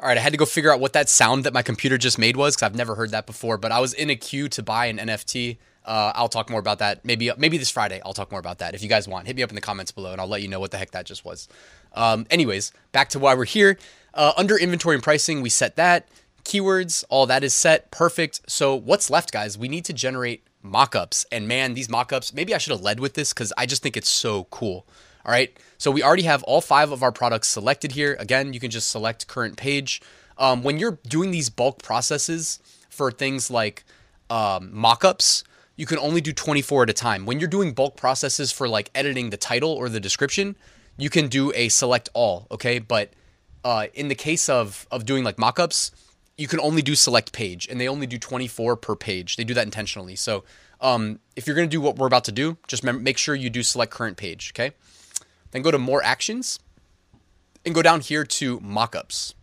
[0.00, 2.18] All right, I had to go figure out what that sound that my computer just
[2.18, 3.56] made was because I've never heard that before.
[3.56, 5.56] But I was in a queue to buy an NFT.
[5.84, 7.04] Uh, I'll talk more about that.
[7.04, 9.26] Maybe maybe this Friday I'll talk more about that if you guys want.
[9.26, 10.92] Hit me up in the comments below and I'll let you know what the heck
[10.92, 11.46] that just was.
[11.92, 13.78] Um, anyways, back to why we're here.
[14.14, 16.08] Uh, under inventory and pricing, we set that.
[16.44, 17.90] Keywords, all that is set.
[17.90, 18.40] Perfect.
[18.46, 19.56] So what's left, guys?
[19.56, 21.26] We need to generate mockups.
[21.30, 23.96] And man, these mockups, maybe I should have led with this because I just think
[23.96, 24.86] it's so cool.
[25.24, 25.56] All right.
[25.78, 28.16] So we already have all five of our products selected here.
[28.18, 30.02] Again, you can just select current page.
[30.36, 32.58] Um, when you're doing these bulk processes
[32.90, 33.84] for things like
[34.28, 35.44] um, mockups,
[35.76, 37.26] you can only do 24 at a time.
[37.26, 40.56] When you're doing bulk processes for like editing the title or the description,
[40.96, 42.46] you can do a select all.
[42.50, 42.78] Okay.
[42.78, 43.12] But
[43.64, 45.90] uh, in the case of, of doing like mockups,
[46.36, 49.36] you can only do select page and they only do 24 per page.
[49.36, 50.16] They do that intentionally.
[50.16, 50.44] So
[50.80, 53.50] um, if you're going to do what we're about to do, just make sure you
[53.50, 54.74] do select current page, okay?
[55.54, 56.58] Then go to more actions
[57.64, 59.34] and go down here to mockups.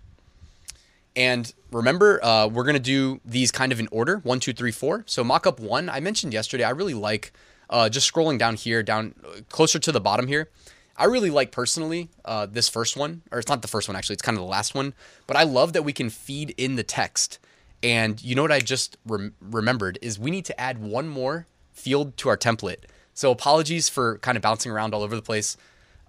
[1.15, 4.73] And remember, uh, we're going to do these kind of in order one, two, three,
[4.73, 5.03] four.
[5.07, 7.31] So mockup one, I mentioned yesterday, I really like
[7.69, 9.15] uh, just scrolling down here, down
[9.47, 10.49] closer to the bottom here.
[10.97, 14.15] I really like personally uh, this first one, or it's not the first one actually,
[14.15, 14.93] it's kind of the last one.
[15.27, 17.39] But I love that we can feed in the text.
[17.81, 21.47] And you know what I just rem- remembered is we need to add one more
[21.71, 22.83] field to our template.
[23.13, 25.55] So apologies for kind of bouncing around all over the place.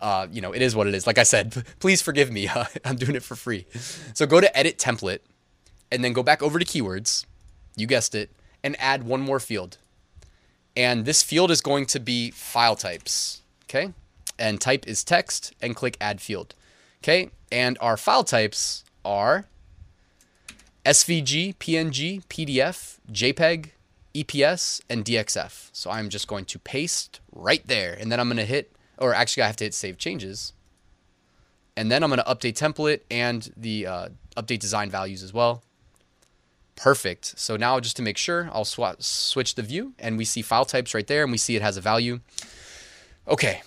[0.03, 1.07] Uh, you know, it is what it is.
[1.07, 2.49] Like I said, please forgive me.
[2.49, 3.65] Uh, I'm doing it for free.
[4.13, 5.21] So go to edit template
[5.91, 7.25] and then go back over to keywords.
[7.77, 8.31] You guessed it,
[8.63, 9.79] and add one more field.
[10.77, 13.41] And this field is going to be file types.
[13.65, 13.95] Okay
[14.43, 16.55] and type is text and click add field.
[17.03, 19.47] Okay, and our file types are
[20.85, 23.71] SVG, PNG, PDF, JPEG,
[24.15, 25.71] EPS, and DXF.
[25.73, 29.15] So I'm just going to paste right there, and then I'm going to hit, or
[29.15, 30.53] actually I have to hit save changes.
[31.77, 35.63] And then I'm going to update template and the uh, update design values as well.
[36.77, 37.39] Perfect.
[37.39, 40.65] So now just to make sure, I'll sw- switch the view and we see file
[40.65, 42.21] types right there and we see it has a value.
[43.29, 43.63] Okay,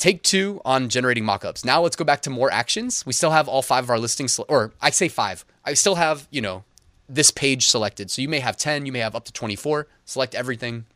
[0.00, 1.62] Take two on generating mockups.
[1.62, 3.04] Now let's go back to more actions.
[3.04, 5.44] We still have all five of our listings, or I say five.
[5.62, 6.64] I still have, you know,
[7.06, 8.10] this page selected.
[8.10, 9.88] So you may have 10, you may have up to 24.
[10.06, 10.86] Select everything,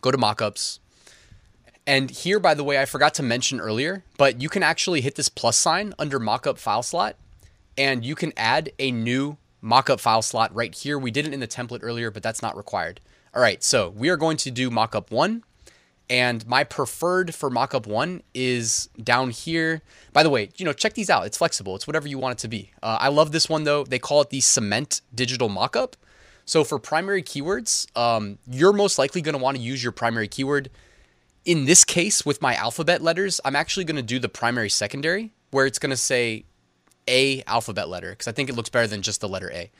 [0.00, 0.78] go to mockups.
[1.86, 5.16] And here, by the way, I forgot to mention earlier, but you can actually hit
[5.16, 7.16] this plus sign under mockup file slot
[7.76, 10.98] and you can add a new mockup file slot right here.
[10.98, 13.00] We did it in the template earlier, but that's not required.
[13.34, 15.44] All right, so we are going to do mockup one.
[16.08, 19.80] And my preferred for mockup one is down here.
[20.12, 21.24] By the way, you know, check these out.
[21.24, 21.76] It's flexible.
[21.76, 22.72] It's whatever you want it to be.
[22.82, 23.84] Uh, I love this one though.
[23.84, 25.94] They call it the cement digital mockup.
[26.44, 30.26] So for primary keywords, um, you're most likely going to want to use your primary
[30.26, 30.68] keyword.
[31.44, 35.32] In this case, with my alphabet letters, I'm actually going to do the primary secondary,
[35.50, 36.44] where it's going to say
[37.08, 39.70] a alphabet letter because I think it looks better than just the letter A.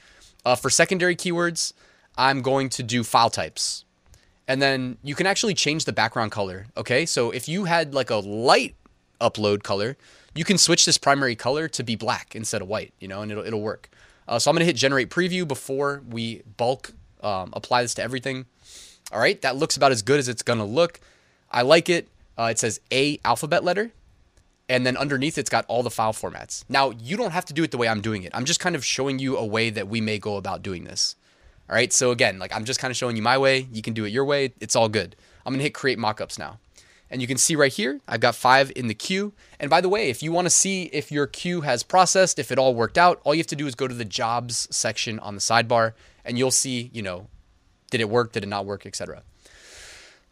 [0.44, 1.72] Uh, for secondary keywords,
[2.16, 3.84] I'm going to do file types
[4.50, 6.66] and then you can actually change the background color.
[6.76, 8.74] Okay, so if you had like a light
[9.20, 9.96] upload color,
[10.34, 13.30] you can switch this primary color to be black instead of white, you know, and
[13.30, 13.88] it'll, it'll work.
[14.26, 16.90] Uh, so I'm gonna hit generate preview before we bulk
[17.22, 18.46] um, apply this to everything.
[19.12, 20.98] All right, that looks about as good as it's gonna look.
[21.50, 22.08] I like it.
[22.38, 23.90] Uh, it says A alphabet letter,
[24.68, 26.64] and then underneath it's got all the file formats.
[26.68, 28.32] Now, you don't have to do it the way I'm doing it.
[28.34, 31.16] I'm just kind of showing you a way that we may go about doing this.
[31.68, 31.92] All right.
[31.92, 33.68] So again, like I'm just kind of showing you my way.
[33.72, 34.52] You can do it your way.
[34.60, 35.14] It's all good.
[35.46, 36.58] I'm going to hit create mockups now.
[37.10, 39.32] And you can see right here, I've got five in the queue.
[39.58, 42.52] And by the way, if you want to see if your queue has processed, if
[42.52, 45.18] it all worked out, all you have to do is go to the jobs section
[45.18, 45.92] on the sidebar
[46.24, 47.26] and you'll see, you know,
[47.90, 48.32] did it work?
[48.32, 48.86] Did it not work?
[48.86, 49.22] Etc.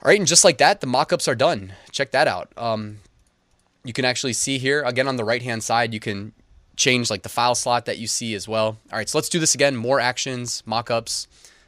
[0.02, 0.18] All right.
[0.18, 1.72] And just like that, the mockups are done.
[1.90, 2.52] Check that out.
[2.56, 2.98] Um,
[3.84, 6.32] you can actually see here again on the right hand side, you can
[6.76, 8.78] change like the file slot that you see as well.
[8.92, 9.76] All right, so let's do this again.
[9.76, 11.26] More actions, mockups.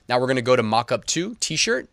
[0.08, 1.88] Now we're going to go to mockup 2, t-shirt.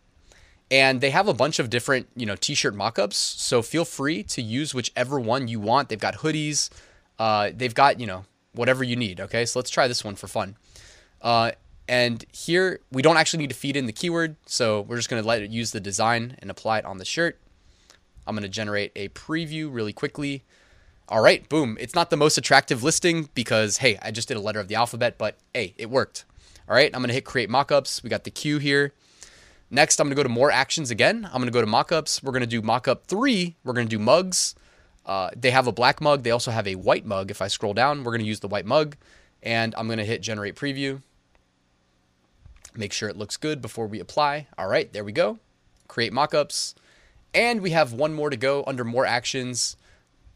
[0.70, 3.14] And they have a bunch of different, you know, t-shirt mockups.
[3.14, 5.88] So feel free to use whichever one you want.
[5.88, 6.68] They've got hoodies.
[7.18, 9.20] Uh, they've got, you know, whatever you need.
[9.20, 10.56] Okay, so let's try this one for fun.
[11.22, 11.52] Uh,
[11.88, 14.36] and here we don't actually need to feed in the keyword.
[14.46, 17.04] So we're just going to let it use the design and apply it on the
[17.04, 17.38] shirt.
[18.26, 20.44] I'm going to generate a preview really quickly
[21.10, 21.78] all right, boom.
[21.80, 24.74] It's not the most attractive listing because, hey, I just did a letter of the
[24.74, 26.26] alphabet, but hey, it worked.
[26.68, 28.02] All right, I'm going to hit create mockups.
[28.02, 28.92] We got the queue here.
[29.70, 31.24] Next, I'm going to go to more actions again.
[31.24, 32.22] I'm going to go to mockups.
[32.22, 33.56] We're going to do mockup three.
[33.64, 34.54] We're going to do mugs.
[35.06, 36.24] Uh, they have a black mug.
[36.24, 37.30] They also have a white mug.
[37.30, 38.94] If I scroll down, we're going to use the white mug.
[39.42, 41.00] And I'm going to hit generate preview.
[42.76, 44.46] Make sure it looks good before we apply.
[44.56, 45.38] All right, there we go.
[45.88, 46.74] Create mockups.
[47.34, 49.76] And we have one more to go under more actions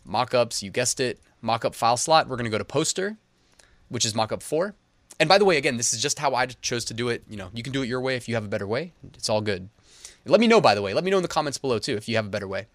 [0.09, 2.29] mockups, you guessed it, mockup file slot.
[2.29, 3.16] We're going to go to poster,
[3.88, 4.75] which is mockup 4.
[5.21, 7.23] And by the way, again, this is just how I chose to do it.
[7.29, 8.92] You know, you can do it your way if you have a better way.
[9.14, 9.68] It's all good.
[10.25, 10.95] Let me know, by the way.
[10.95, 12.66] Let me know in the comments below too if you have a better way.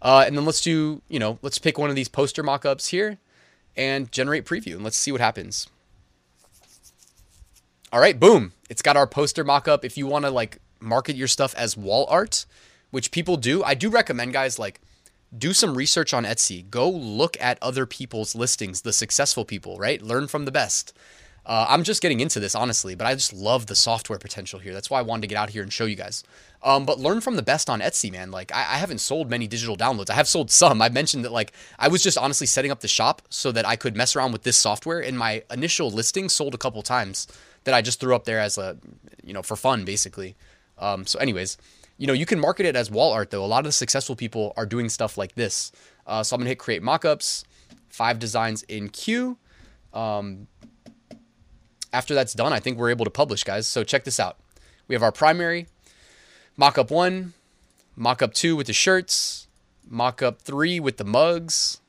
[0.00, 3.18] Uh, and then let's do, you know, let's pick one of these poster mockups here
[3.76, 5.68] and generate preview and let's see what happens.
[7.92, 8.54] All right, boom.
[8.70, 9.84] It's got our poster mockup.
[9.84, 12.46] If you want to like market your stuff as wall art,
[12.90, 14.80] which people do, I do recommend guys like
[15.36, 16.68] do some research on Etsy.
[16.70, 20.00] Go look at other people's listings, the successful people, right?
[20.00, 20.96] Learn from the best.
[21.44, 24.72] Uh, I'm just getting into this, honestly, but I just love the software potential here.
[24.72, 26.22] That's why I wanted to get out here and show you guys.
[26.62, 28.30] Um, but learn from the best on Etsy, man.
[28.30, 30.08] Like, I, I, haven't sold many digital downloads.
[30.08, 30.80] I have sold some.
[30.80, 33.74] I mentioned that, like, I was just honestly setting up the shop so that I
[33.74, 35.00] could mess around with this software.
[35.00, 37.26] And my initial listing sold a couple times
[37.64, 38.76] that I just threw up there as a,
[39.22, 40.36] you know, for fun, basically.
[40.78, 41.58] Um, so, anyways,
[41.98, 43.44] you know, you can market it as wall art, though.
[43.44, 45.72] A lot of the successful people are doing stuff like this.
[46.06, 47.44] Uh, so, I'm to hit create mockups,
[47.88, 49.36] five designs in queue.
[49.92, 50.48] Um,
[51.92, 53.66] after that's done, I think we're able to publish, guys.
[53.66, 54.38] So check this out.
[54.88, 55.66] We have our primary,
[56.58, 57.34] mockup one,
[57.98, 59.46] mockup two with the shirts,
[59.90, 61.80] mockup three with the mugs,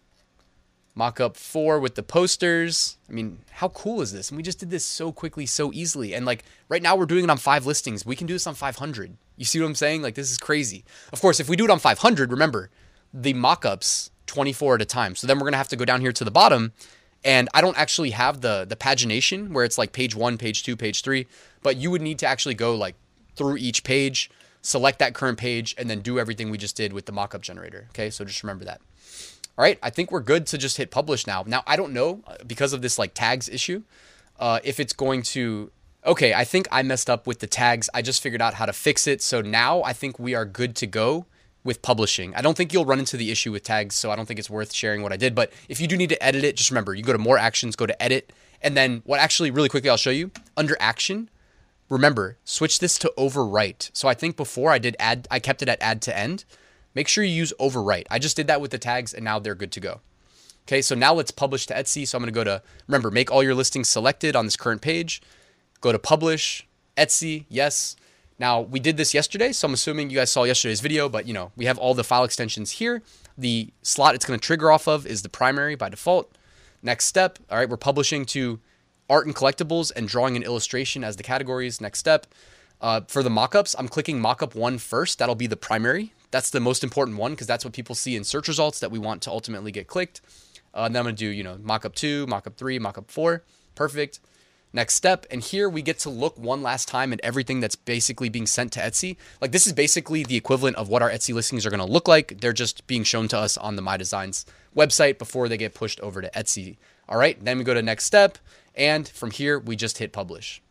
[0.98, 2.98] mockup four with the posters.
[3.10, 4.30] I mean, how cool is this?
[4.30, 6.14] And we just did this so quickly, so easily.
[6.14, 8.06] And like right now, we're doing it on five listings.
[8.06, 9.18] We can do this on 500.
[9.38, 10.02] You see what I'm saying?
[10.02, 10.84] Like this is crazy.
[11.12, 12.70] Of course, if we do it on 500, remember
[13.14, 15.16] the mockups 24 at a time.
[15.16, 16.74] So then we're gonna have to go down here to the bottom
[17.24, 20.76] and I don't actually have the the pagination where it's like page one, page two,
[20.76, 21.28] page three,
[21.62, 22.96] but you would need to actually go like
[23.36, 24.30] through each page,
[24.62, 27.88] select that current page, and then do everything we just did with the mockup generator.
[27.90, 28.82] Okay, so just remember that.
[29.58, 31.44] All right, I think we're good to just hit publish now.
[31.46, 33.84] Now I don't know uh, because of this like tags issue,
[34.40, 35.72] uh, if it's going to.
[36.06, 37.90] Okay, I think I messed up with the tags.
[37.94, 39.22] I just figured out how to fix it.
[39.22, 41.28] So now I think we are good to go
[41.64, 42.36] with publishing.
[42.36, 44.50] I don't think you'll run into the issue with tags, so I don't think it's
[44.50, 45.34] worth sharing what I did.
[45.34, 47.76] But if you do need to edit it, just remember you go to more actions,
[47.76, 51.30] go to edit, and then what actually, really quickly, I'll show you under action.
[51.90, 53.92] Remember, switch this to overwrite.
[53.94, 56.44] So I think before I did add, I kept it at add to end.
[56.96, 58.06] Make sure you use overwrite.
[58.10, 60.02] I just did that with the tags, and now they're good to go.
[60.68, 62.08] Okay, so now let's publish to Etsy.
[62.08, 65.22] So I'm to go to, remember, make all your listings selected on this current page.
[65.82, 67.96] Go to publish, Etsy, yes.
[68.40, 71.34] Now, we did this yesterday, so I'm assuming you guys saw yesterday's video, but you
[71.34, 73.02] know, we have all the file extensions here.
[73.38, 76.32] The slot it's to trigger off of is the primary by default.
[76.82, 78.60] Next step, all right, we're publishing to
[79.10, 81.82] art and collectibles and drawing and illustration as the categories.
[81.82, 82.28] Next step.
[82.82, 85.20] Uh, for the mockups, I'm clicking mockup one first.
[85.20, 86.14] That'll be the primary.
[86.34, 88.98] That's the most important one because that's what people see in search results that we
[88.98, 90.20] want to ultimately get clicked.
[90.74, 93.44] Uh, and then I'm going to do, you know, mockup two, mockup three, mockup four.
[93.76, 94.20] Perfect
[94.74, 95.28] next step.
[95.30, 98.74] And here we get to look one last time at everything that's basically being sent
[98.74, 99.18] to Etsy.
[99.42, 102.08] Like this is basically the equivalent of what our Etsy listings are going to look
[102.08, 102.42] like.
[102.42, 106.00] They're just being shown to us on the My Designs website before they get pushed
[106.00, 106.78] over to Etsy.
[107.08, 108.40] All right, then we go to next step.
[108.74, 110.64] And from here, we just hit publish.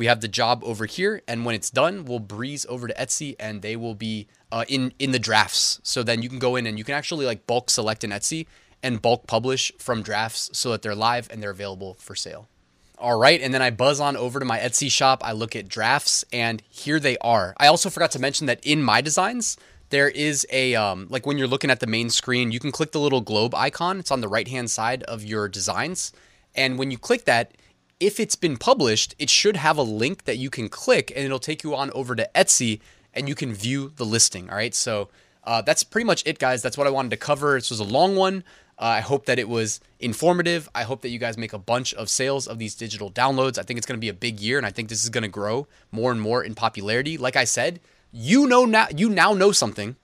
[0.00, 3.36] We have the job over here, and when it's done, we'll breeze over to Etsy,
[3.38, 5.78] and they will be uh, in in the drafts.
[5.82, 8.46] So then you can go in and you can actually like bulk select in Etsy,
[8.82, 12.48] and bulk publish from drafts so that they're live and they're available for sale.
[12.96, 15.20] All right, and then I buzz on over to my Etsy shop.
[15.22, 17.52] I look at drafts, and here they are.
[17.58, 19.58] I also forgot to mention that in my designs,
[19.90, 22.92] there is a um, like when you're looking at the main screen, you can click
[22.92, 23.98] the little globe icon.
[24.00, 26.10] It's on the right hand side of your designs,
[26.54, 27.52] and when you click that,
[28.00, 31.38] if it's been published, it should have a link that you can click, and it'll
[31.38, 32.80] take you on over to Etsy,
[33.14, 34.48] and you can view the listing.
[34.48, 35.10] All right, so
[35.44, 36.62] uh, that's pretty much it, guys.
[36.62, 37.54] That's what I wanted to cover.
[37.54, 38.42] This was a long one.
[38.78, 40.68] Uh, I hope that it was informative.
[40.74, 43.58] I hope that you guys make a bunch of sales of these digital downloads.
[43.58, 45.22] I think it's going to be a big year, and I think this is going
[45.22, 47.18] to grow more and more in popularity.
[47.18, 49.96] Like I said, you know now you now know something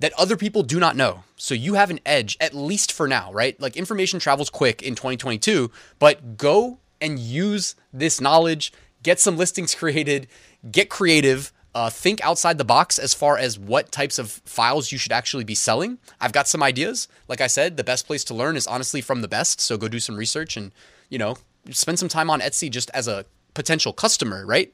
[0.00, 1.22] that other people do not know.
[1.36, 3.58] So you have an edge, at least for now, right?
[3.60, 9.74] Like information travels quick in 2022, but go and use this knowledge, get some listings
[9.74, 10.28] created,
[10.70, 14.96] get creative, uh, think outside the box as far as what types of files you
[14.96, 15.98] should actually be selling.
[16.20, 17.06] I've got some ideas.
[17.28, 19.60] Like I said, the best place to learn is honestly from the best.
[19.60, 20.72] So go do some research and,
[21.10, 21.36] you know,
[21.70, 24.72] spend some time on Etsy just as a potential customer, right?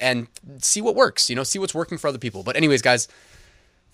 [0.00, 0.26] And
[0.58, 2.42] see what works, you know, see what's working for other people.
[2.42, 3.06] But, anyways, guys,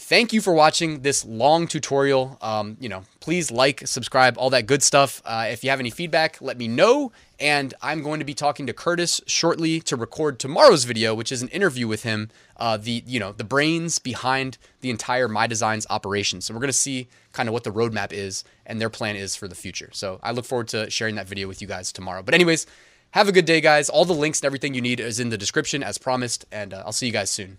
[0.00, 2.38] Thank you for watching this long tutorial.
[2.40, 5.20] Um, you know, please like, subscribe, all that good stuff.
[5.24, 7.10] Uh, if you have any feedback, let me know.
[7.40, 11.42] And I'm going to be talking to Curtis shortly to record tomorrow's video, which is
[11.42, 12.30] an interview with him.
[12.56, 16.40] Uh, the you know the brains behind the entire My Designs operation.
[16.40, 19.34] So we're going to see kind of what the roadmap is and their plan is
[19.34, 19.90] for the future.
[19.92, 22.22] So I look forward to sharing that video with you guys tomorrow.
[22.22, 22.66] But anyways,
[23.10, 23.88] have a good day, guys.
[23.88, 26.84] All the links and everything you need is in the description as promised, and uh,
[26.86, 27.58] I'll see you guys soon.